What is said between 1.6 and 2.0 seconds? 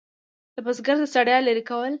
کوي.